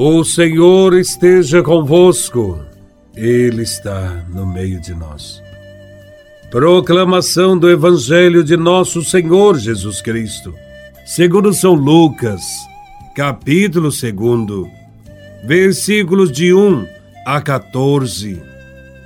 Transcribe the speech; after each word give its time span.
O 0.00 0.22
Senhor 0.22 0.94
esteja 0.94 1.60
convosco, 1.60 2.60
Ele 3.16 3.62
está 3.62 4.24
no 4.32 4.46
meio 4.46 4.80
de 4.80 4.94
nós. 4.94 5.42
Proclamação 6.52 7.58
do 7.58 7.68
Evangelho 7.68 8.44
de 8.44 8.56
Nosso 8.56 9.02
Senhor 9.02 9.58
Jesus 9.58 10.00
Cristo, 10.00 10.54
segundo 11.04 11.52
São 11.52 11.74
Lucas, 11.74 12.44
capítulo 13.16 13.90
2, 13.90 14.70
versículos 15.44 16.30
de 16.30 16.54
1 16.54 16.86
a 17.26 17.40
14. 17.40 18.40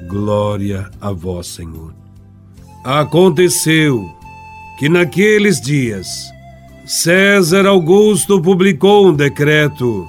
Glória 0.07 0.91
a 1.01 1.11
vós, 1.11 1.47
Senhor. 1.47 1.95
Aconteceu 2.85 4.15
que 4.79 4.91
naqueles 4.91 5.59
dias 5.59 6.07
César 6.85 7.65
Augusto 7.65 8.43
publicou 8.43 9.09
um 9.09 9.15
decreto 9.15 10.07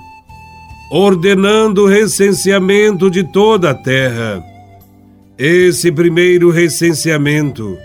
ordenando 0.89 1.83
o 1.83 1.87
recenseamento 1.87 3.09
de 3.09 3.23
toda 3.23 3.71
a 3.71 3.73
terra. 3.73 4.43
Esse 5.37 5.91
primeiro 5.91 6.51
recenseamento 6.51 7.77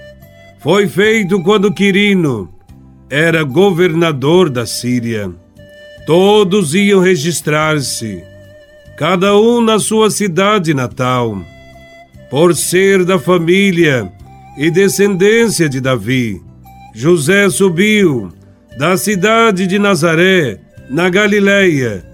foi 0.60 0.86
feito 0.86 1.42
quando 1.42 1.72
Quirino 1.72 2.48
era 3.08 3.42
governador 3.42 4.50
da 4.50 4.66
Síria. 4.66 5.30
Todos 6.06 6.74
iam 6.74 7.00
registrar-se, 7.00 8.22
cada 8.96 9.36
um 9.36 9.60
na 9.60 9.78
sua 9.78 10.10
cidade 10.10 10.74
natal, 10.74 11.40
por 12.30 12.54
ser 12.54 13.04
da 13.04 13.18
família 13.18 14.10
e 14.56 14.70
descendência 14.70 15.68
de 15.68 15.80
Davi. 15.80 16.42
José 16.94 17.48
subiu 17.48 18.30
da 18.78 18.96
cidade 18.96 19.66
de 19.66 19.78
Nazaré, 19.78 20.60
na 20.90 21.08
Galileia, 21.08 22.04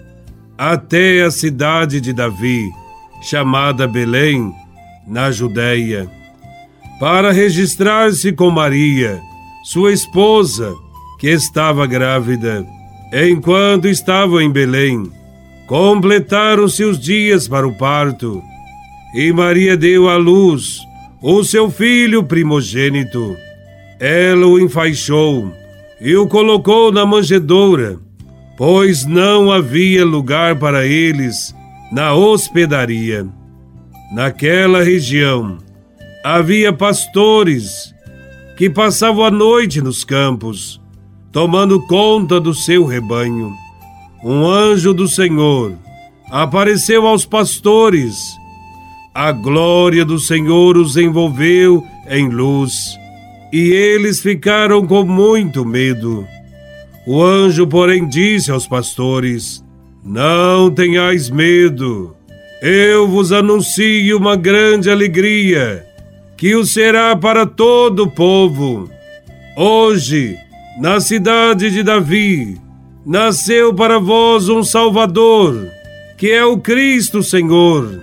até 0.56 1.22
a 1.22 1.30
cidade 1.30 2.00
de 2.00 2.12
Davi, 2.12 2.70
chamada 3.20 3.86
Belém, 3.88 4.52
na 5.06 5.30
Judéia, 5.30 6.08
para 7.00 7.32
registrar-se 7.32 8.32
com 8.32 8.50
Maria, 8.50 9.20
sua 9.64 9.92
esposa, 9.92 10.74
que 11.18 11.28
estava 11.28 11.86
grávida. 11.86 12.64
Enquanto 13.12 13.88
estavam 13.88 14.40
em 14.40 14.50
Belém, 14.50 15.10
completaram-se 15.66 16.84
os 16.84 16.98
dias 16.98 17.48
para 17.48 17.66
o 17.66 17.76
parto, 17.76 18.42
e 19.14 19.32
Maria 19.32 19.76
deu 19.76 20.08
à 20.08 20.16
luz 20.16 20.80
o 21.22 21.42
seu 21.42 21.70
filho 21.70 22.22
primogênito. 22.24 23.36
Ela 23.98 24.46
o 24.46 24.58
enfaixou 24.58 25.52
e 26.00 26.14
o 26.16 26.26
colocou 26.26 26.92
na 26.92 27.06
manjedoura 27.06 27.98
pois 28.56 29.04
não 29.04 29.50
havia 29.50 30.04
lugar 30.04 30.56
para 30.56 30.86
eles 30.86 31.54
na 31.90 32.14
hospedaria. 32.14 33.26
Naquela 34.12 34.82
região 34.82 35.58
havia 36.24 36.72
pastores 36.72 37.94
que 38.56 38.70
passavam 38.70 39.24
a 39.24 39.30
noite 39.30 39.80
nos 39.80 40.04
campos, 40.04 40.80
tomando 41.32 41.84
conta 41.86 42.40
do 42.40 42.54
seu 42.54 42.84
rebanho. 42.84 43.52
Um 44.22 44.46
anjo 44.46 44.94
do 44.94 45.08
Senhor 45.08 45.76
apareceu 46.30 47.06
aos 47.06 47.26
pastores. 47.26 48.16
A 49.12 49.30
glória 49.32 50.04
do 50.04 50.18
Senhor 50.18 50.76
os 50.76 50.96
envolveu 50.96 51.84
em 52.08 52.28
luz, 52.28 52.98
e 53.52 53.70
eles 53.70 54.20
ficaram 54.20 54.86
com 54.86 55.04
muito 55.04 55.64
medo. 55.64 56.26
O 57.06 57.22
anjo, 57.22 57.66
porém, 57.66 58.08
disse 58.08 58.50
aos 58.50 58.66
pastores: 58.66 59.62
Não 60.04 60.70
tenhais 60.70 61.28
medo, 61.28 62.16
eu 62.62 63.06
vos 63.06 63.30
anuncio 63.30 64.16
uma 64.16 64.36
grande 64.36 64.90
alegria, 64.90 65.84
que 66.36 66.54
o 66.54 66.64
será 66.64 67.14
para 67.14 67.44
todo 67.44 68.04
o 68.04 68.10
povo. 68.10 68.88
Hoje, 69.56 70.36
na 70.80 70.98
cidade 70.98 71.70
de 71.70 71.82
Davi, 71.82 72.58
nasceu 73.04 73.74
para 73.74 73.98
vós 73.98 74.48
um 74.48 74.64
Salvador, 74.64 75.68
que 76.16 76.30
é 76.30 76.44
o 76.44 76.58
Cristo 76.58 77.22
Senhor. 77.22 78.02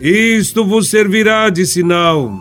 Isto 0.00 0.64
vos 0.64 0.88
servirá 0.88 1.50
de 1.50 1.66
sinal. 1.66 2.40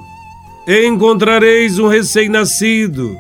Encontrareis 0.68 1.80
um 1.80 1.88
recém-nascido, 1.88 3.16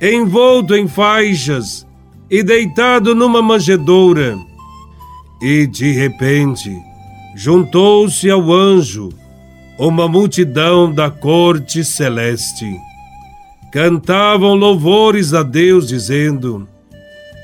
envolto 0.00 0.74
em 0.74 0.88
faixas, 0.88 1.86
e 2.30 2.42
deitado 2.42 3.14
numa 3.14 3.42
manjedoura. 3.42 4.38
E 5.42 5.66
de 5.66 5.92
repente 5.92 6.70
juntou-se 7.34 8.30
ao 8.30 8.52
anjo 8.52 9.10
uma 9.78 10.08
multidão 10.08 10.92
da 10.92 11.10
corte 11.10 11.84
celeste. 11.84 12.76
Cantavam 13.72 14.54
louvores 14.54 15.34
a 15.34 15.42
Deus, 15.42 15.88
dizendo: 15.88 16.68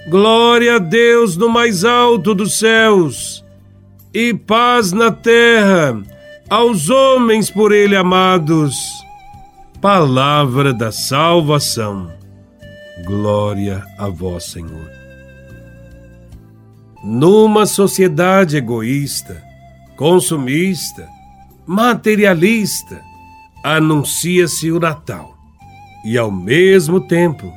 Glória 0.08 0.76
a 0.76 0.78
Deus 0.78 1.36
no 1.36 1.48
mais 1.48 1.84
alto 1.84 2.34
dos 2.34 2.58
céus, 2.58 3.44
e 4.14 4.32
paz 4.32 4.92
na 4.92 5.10
terra 5.10 6.00
aos 6.48 6.88
homens 6.88 7.50
por 7.50 7.72
Ele 7.72 7.96
amados. 7.96 8.76
Palavra 9.80 10.72
da 10.72 10.92
salvação. 10.92 12.10
Glória 13.04 13.84
a 13.96 14.08
vós, 14.08 14.44
Senhor. 14.44 14.90
Numa 17.02 17.64
sociedade 17.64 18.56
egoísta, 18.56 19.42
consumista, 19.96 21.08
materialista, 21.66 23.00
anuncia-se 23.64 24.70
o 24.70 24.78
Natal 24.78 25.34
e, 26.04 26.18
ao 26.18 26.30
mesmo 26.30 27.00
tempo, 27.00 27.52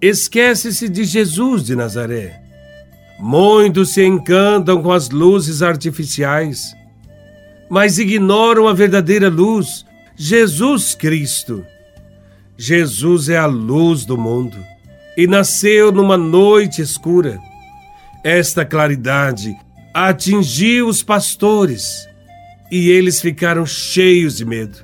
esquece-se 0.00 0.88
de 0.88 1.04
Jesus 1.04 1.64
de 1.64 1.76
Nazaré. 1.76 2.40
Muitos 3.20 3.90
se 3.90 4.04
encantam 4.04 4.82
com 4.82 4.90
as 4.90 5.10
luzes 5.10 5.62
artificiais, 5.62 6.74
mas 7.68 7.98
ignoram 7.98 8.66
a 8.66 8.72
verdadeira 8.72 9.28
luz, 9.28 9.84
Jesus 10.16 10.94
Cristo 10.94 11.64
Jesus 12.60 13.28
é 13.28 13.36
a 13.38 13.46
luz 13.46 14.04
do 14.04 14.18
mundo 14.18 14.56
e 15.16 15.28
nasceu 15.28 15.92
numa 15.92 16.16
noite 16.16 16.82
escura. 16.82 17.38
Esta 18.24 18.64
claridade 18.64 19.56
atingiu 19.94 20.88
os 20.88 21.00
pastores 21.00 22.08
e 22.68 22.90
eles 22.90 23.20
ficaram 23.20 23.64
cheios 23.64 24.36
de 24.36 24.44
medo. 24.44 24.76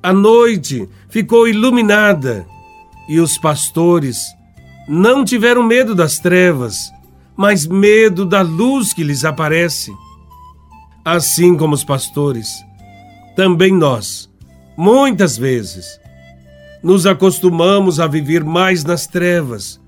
A 0.00 0.12
noite 0.12 0.88
ficou 1.08 1.48
iluminada 1.48 2.46
e 3.08 3.18
os 3.18 3.36
pastores 3.36 4.18
não 4.88 5.24
tiveram 5.24 5.64
medo 5.64 5.96
das 5.96 6.20
trevas, 6.20 6.92
mas 7.36 7.66
medo 7.66 8.24
da 8.24 8.40
luz 8.40 8.92
que 8.92 9.02
lhes 9.02 9.24
aparece. 9.24 9.92
Assim 11.04 11.56
como 11.56 11.74
os 11.74 11.82
pastores, 11.82 12.48
também 13.34 13.72
nós, 13.74 14.30
muitas 14.76 15.36
vezes, 15.36 15.98
nos 16.82 17.06
acostumamos 17.06 18.00
a 18.00 18.06
viver 18.06 18.44
mais 18.44 18.84
nas 18.84 19.06
trevas 19.06 19.80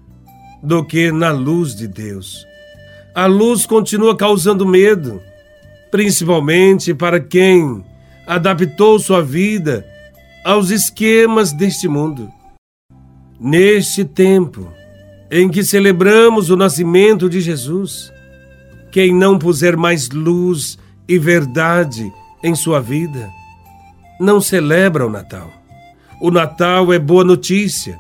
do 0.63 0.85
que 0.85 1.11
na 1.11 1.31
luz 1.31 1.75
de 1.75 1.89
Deus. 1.89 2.47
A 3.15 3.27
luz 3.27 3.67
continua 3.67 4.17
causando 4.17 4.67
medo, 4.67 5.21
principalmente 5.91 6.95
para 6.95 7.21
quem 7.21 7.85
adaptou 8.27 8.99
sua 8.99 9.23
vida 9.23 9.85
aos 10.45 10.71
esquemas 10.71 11.53
deste 11.53 11.89
mundo. 11.89 12.31
Neste 13.41 14.05
tempo 14.05 14.73
em 15.31 15.49
que 15.49 15.65
celebramos 15.65 16.51
o 16.51 16.57
nascimento 16.57 17.29
de 17.29 17.41
Jesus, 17.41 18.13
quem 18.91 19.15
não 19.15 19.39
puser 19.39 19.77
mais 19.77 20.11
luz 20.11 20.79
e 21.09 21.19
verdade 21.19 22.13
em 22.43 22.55
sua 22.55 22.81
vida, 22.81 23.31
não 24.21 24.41
celebra 24.41 25.07
o 25.07 25.11
Natal. 25.11 25.62
O 26.23 26.31
Natal 26.31 26.93
é 26.93 27.01
boa 27.01 27.25
notícia. 27.25 27.99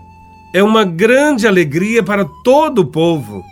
É 0.54 0.62
uma 0.62 0.84
grande 0.84 1.44
alegria 1.44 2.04
para 2.04 2.24
todo 2.44 2.82
o 2.82 2.86
povo 2.86 3.44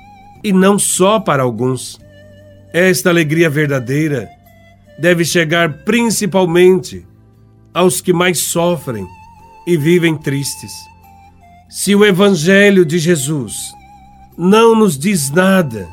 e 0.44 0.52
não 0.52 0.78
só 0.78 1.18
para 1.18 1.42
alguns. 1.42 1.98
Esta 2.72 3.10
alegria 3.10 3.50
verdadeira 3.50 4.28
deve 4.96 5.24
chegar 5.24 5.82
principalmente 5.84 7.04
aos 7.74 8.00
que 8.00 8.12
mais 8.12 8.44
sofrem 8.44 9.04
e 9.66 9.76
vivem 9.76 10.16
tristes. 10.16 10.70
Se 11.68 11.96
o 11.96 12.04
Evangelho 12.04 12.84
de 12.84 13.00
Jesus 13.00 13.72
não 14.38 14.76
nos 14.76 14.96
diz 14.96 15.30
nada, 15.30 15.88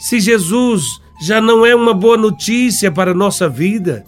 se 0.00 0.18
Jesus 0.18 0.82
já 1.22 1.40
não 1.40 1.64
é 1.64 1.72
uma 1.72 1.94
boa 1.94 2.16
notícia 2.16 2.90
para 2.90 3.12
a 3.12 3.14
nossa 3.14 3.48
vida 3.48 4.04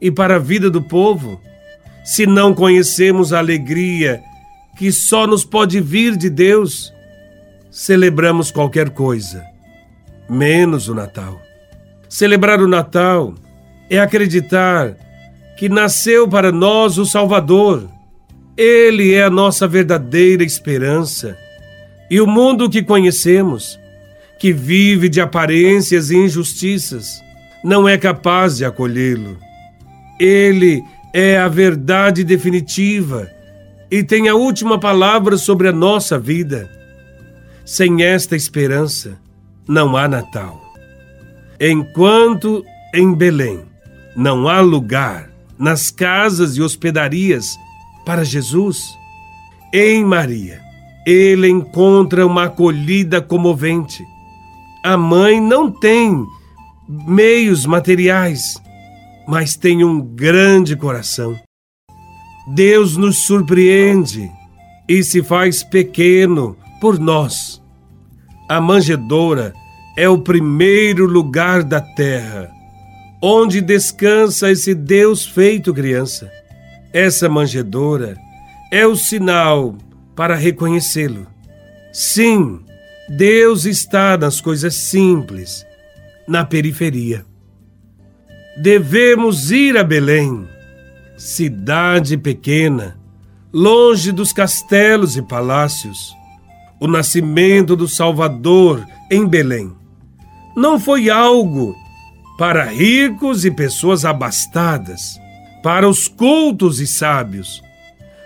e 0.00 0.10
para 0.10 0.34
a 0.34 0.40
vida 0.40 0.68
do 0.68 0.82
povo, 0.82 1.40
se 2.04 2.26
não 2.26 2.54
conhecemos 2.54 3.32
a 3.32 3.38
alegria 3.38 4.22
que 4.76 4.90
só 4.90 5.26
nos 5.26 5.44
pode 5.44 5.80
vir 5.80 6.16
de 6.16 6.28
Deus, 6.28 6.92
celebramos 7.70 8.50
qualquer 8.50 8.90
coisa, 8.90 9.44
menos 10.28 10.88
o 10.88 10.94
Natal. 10.94 11.40
Celebrar 12.08 12.60
o 12.60 12.68
Natal 12.68 13.34
é 13.88 13.98
acreditar 13.98 14.96
que 15.56 15.68
nasceu 15.68 16.28
para 16.28 16.50
nós 16.50 16.98
o 16.98 17.06
Salvador. 17.06 17.88
Ele 18.56 19.14
é 19.14 19.22
a 19.22 19.30
nossa 19.30 19.68
verdadeira 19.68 20.42
esperança. 20.42 21.36
E 22.10 22.20
o 22.20 22.26
mundo 22.26 22.68
que 22.68 22.82
conhecemos, 22.82 23.78
que 24.38 24.52
vive 24.52 25.08
de 25.08 25.20
aparências 25.20 26.10
e 26.10 26.16
injustiças, 26.16 27.22
não 27.64 27.88
é 27.88 27.96
capaz 27.96 28.56
de 28.56 28.64
acolhê-lo. 28.64 29.38
Ele 30.18 30.82
é 31.12 31.38
a 31.38 31.48
verdade 31.48 32.24
definitiva 32.24 33.30
e 33.90 34.02
tem 34.02 34.28
a 34.28 34.34
última 34.34 34.78
palavra 34.78 35.36
sobre 35.36 35.68
a 35.68 35.72
nossa 35.72 36.18
vida. 36.18 36.70
Sem 37.64 38.02
esta 38.02 38.34
esperança, 38.34 39.18
não 39.68 39.96
há 39.96 40.08
Natal. 40.08 40.60
Enquanto 41.60 42.64
em 42.94 43.14
Belém 43.14 43.60
não 44.16 44.48
há 44.48 44.60
lugar 44.60 45.30
nas 45.58 45.90
casas 45.90 46.56
e 46.56 46.62
hospedarias 46.62 47.56
para 48.04 48.24
Jesus, 48.24 48.82
em 49.72 50.04
Maria 50.04 50.60
ele 51.06 51.48
encontra 51.48 52.26
uma 52.26 52.44
acolhida 52.44 53.20
comovente. 53.20 54.04
A 54.84 54.96
mãe 54.96 55.40
não 55.40 55.70
tem 55.70 56.24
meios 56.88 57.66
materiais, 57.66 58.60
mas 59.32 59.56
tem 59.56 59.82
um 59.82 59.98
grande 59.98 60.76
coração. 60.76 61.34
Deus 62.48 62.98
nos 62.98 63.16
surpreende 63.16 64.30
e 64.86 65.02
se 65.02 65.22
faz 65.22 65.64
pequeno 65.64 66.54
por 66.82 66.98
nós. 66.98 67.62
A 68.46 68.60
manjedoura 68.60 69.54
é 69.96 70.06
o 70.06 70.20
primeiro 70.20 71.06
lugar 71.06 71.64
da 71.64 71.80
terra 71.80 72.50
onde 73.22 73.62
descansa 73.62 74.50
esse 74.50 74.74
Deus 74.74 75.24
feito 75.24 75.72
criança. 75.72 76.30
Essa 76.92 77.26
manjedoura 77.26 78.18
é 78.70 78.86
o 78.86 78.94
sinal 78.94 79.78
para 80.14 80.34
reconhecê-lo. 80.34 81.26
Sim, 81.90 82.60
Deus 83.08 83.64
está 83.64 84.18
nas 84.18 84.42
coisas 84.42 84.74
simples, 84.74 85.64
na 86.28 86.44
periferia. 86.44 87.24
Devemos 88.56 89.50
ir 89.50 89.78
a 89.78 89.82
Belém, 89.82 90.46
cidade 91.16 92.18
pequena, 92.18 92.98
longe 93.50 94.12
dos 94.12 94.30
castelos 94.30 95.16
e 95.16 95.22
palácios. 95.22 96.14
O 96.78 96.86
nascimento 96.86 97.74
do 97.74 97.88
Salvador 97.88 98.86
em 99.10 99.26
Belém 99.26 99.72
não 100.54 100.78
foi 100.78 101.08
algo 101.08 101.74
para 102.36 102.64
ricos 102.64 103.46
e 103.46 103.50
pessoas 103.50 104.04
abastadas, 104.04 105.18
para 105.62 105.88
os 105.88 106.06
cultos 106.06 106.78
e 106.78 106.86
sábios, 106.86 107.62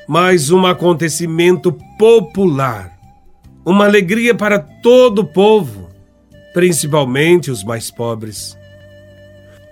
mas 0.09 0.51
um 0.51 0.67
acontecimento 0.67 1.71
popular, 1.97 2.99
uma 3.65 3.85
alegria 3.85 4.35
para 4.35 4.59
todo 4.59 5.21
o 5.21 5.27
povo, 5.27 5.89
principalmente 6.53 7.49
os 7.49 7.63
mais 7.63 7.93
pobres 7.93 8.56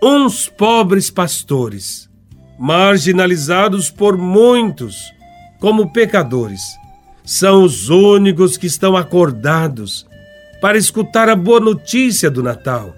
uns 0.02 0.49
pobres 0.49 1.11
pastores, 1.11 2.11
marginalizados 2.58 3.91
por 3.91 4.17
muitos 4.17 5.12
como 5.61 5.93
pecadores, 5.93 6.61
são 7.25 7.62
os 7.62 7.88
únicos 7.88 8.56
que 8.56 8.67
estão 8.67 8.96
acordados 8.96 10.06
para 10.61 10.76
escutar 10.76 11.29
a 11.29 11.37
boa 11.37 11.61
notícia 11.61 12.31
do 12.31 12.43
Natal. 12.43 12.94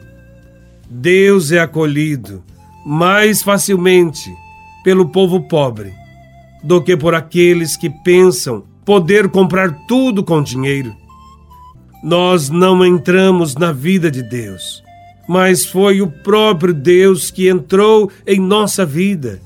Deus 0.88 1.52
é 1.52 1.60
acolhido 1.60 2.42
mais 2.84 3.42
facilmente 3.42 4.32
pelo 4.82 5.08
povo 5.08 5.40
pobre 5.48 5.92
do 6.62 6.82
que 6.82 6.96
por 6.96 7.14
aqueles 7.14 7.76
que 7.76 7.90
pensam 7.90 8.64
poder 8.84 9.28
comprar 9.28 9.72
tudo 9.86 10.22
com 10.24 10.42
dinheiro. 10.42 10.94
Nós 12.02 12.50
não 12.50 12.84
entramos 12.84 13.56
na 13.56 13.72
vida 13.72 14.10
de 14.10 14.22
Deus 14.22 14.85
mas 15.26 15.64
foi 15.64 16.00
o 16.00 16.06
próprio 16.06 16.72
Deus 16.72 17.30
que 17.30 17.48
entrou 17.48 18.10
em 18.26 18.38
nossa 18.40 18.86
vida. 18.86 19.40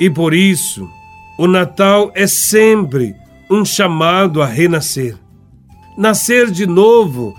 E 0.00 0.10
por 0.10 0.34
isso, 0.34 0.88
o 1.38 1.46
Natal 1.46 2.10
é 2.14 2.26
sempre 2.26 3.14
um 3.50 3.64
chamado 3.64 4.42
a 4.42 4.46
renascer. 4.46 5.16
Nascer 5.96 6.50
de 6.50 6.66
novo 6.66 7.34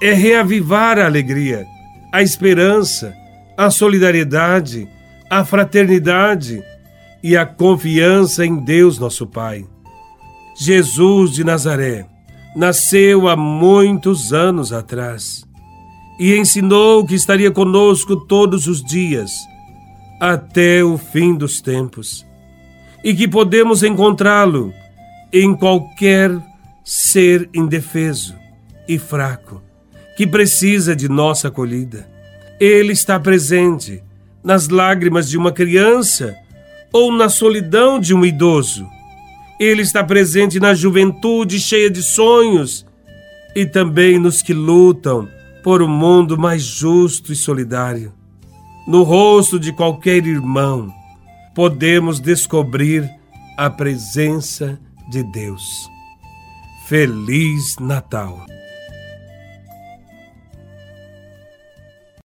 é 0.00 0.12
reavivar 0.12 0.98
a 0.98 1.06
alegria, 1.06 1.66
a 2.12 2.22
esperança, 2.22 3.12
a 3.56 3.70
solidariedade, 3.70 4.88
a 5.28 5.44
fraternidade 5.44 6.62
e 7.22 7.36
a 7.36 7.44
confiança 7.44 8.46
em 8.46 8.56
Deus, 8.56 8.98
nosso 8.98 9.26
Pai. 9.26 9.66
Jesus 10.56 11.32
de 11.32 11.44
Nazaré 11.44 12.06
nasceu 12.54 13.28
há 13.28 13.36
muitos 13.36 14.32
anos 14.32 14.72
atrás 14.72 15.47
e 16.18 16.36
ensinou 16.36 17.06
que 17.06 17.14
estaria 17.14 17.50
conosco 17.50 18.16
todos 18.16 18.66
os 18.66 18.82
dias, 18.82 19.30
até 20.20 20.82
o 20.82 20.98
fim 20.98 21.34
dos 21.34 21.60
tempos, 21.60 22.26
e 23.04 23.14
que 23.14 23.28
podemos 23.28 23.82
encontrá-lo 23.82 24.72
em 25.32 25.54
qualquer 25.54 26.36
ser 26.84 27.48
indefeso 27.54 28.34
e 28.88 28.98
fraco 28.98 29.62
que 30.16 30.26
precisa 30.26 30.96
de 30.96 31.08
nossa 31.08 31.46
acolhida. 31.46 32.08
Ele 32.58 32.92
está 32.92 33.20
presente 33.20 34.02
nas 34.42 34.68
lágrimas 34.68 35.28
de 35.28 35.38
uma 35.38 35.52
criança 35.52 36.34
ou 36.92 37.12
na 37.12 37.28
solidão 37.28 38.00
de 38.00 38.12
um 38.12 38.24
idoso. 38.24 38.84
Ele 39.60 39.82
está 39.82 40.02
presente 40.02 40.58
na 40.58 40.74
juventude 40.74 41.60
cheia 41.60 41.88
de 41.88 42.02
sonhos 42.02 42.84
e 43.54 43.64
também 43.64 44.18
nos 44.18 44.42
que 44.42 44.52
lutam 44.52 45.28
por 45.68 45.82
um 45.82 45.88
mundo 45.88 46.38
mais 46.38 46.62
justo 46.62 47.30
e 47.30 47.36
solidário. 47.36 48.14
No 48.86 49.02
rosto 49.02 49.60
de 49.60 49.70
qualquer 49.70 50.26
irmão, 50.26 50.90
podemos 51.54 52.20
descobrir 52.20 53.06
a 53.54 53.68
presença 53.68 54.80
de 55.10 55.22
Deus. 55.22 55.86
Feliz 56.86 57.76
Natal! 57.78 58.46